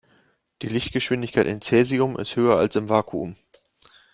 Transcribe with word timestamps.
Die 0.63 0.67
Lichtgeschwindigkeit 0.67 1.45
in 1.45 1.61
Cäsium 1.61 2.17
ist 2.17 2.35
höher 2.35 2.57
als 2.57 2.75
im 2.75 2.89
Vakuum. 2.89 3.35